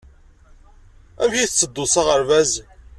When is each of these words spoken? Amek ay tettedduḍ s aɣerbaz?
Amek 1.21 1.35
ay 1.39 1.47
tettedduḍ 1.47 1.87
s 1.93 1.95
aɣerbaz? 2.01 2.51